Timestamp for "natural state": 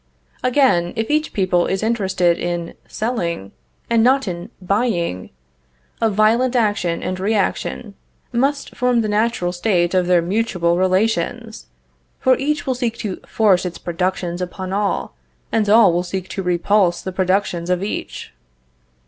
9.07-9.93